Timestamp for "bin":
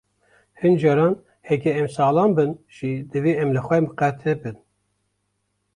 2.39-2.51, 4.43-4.57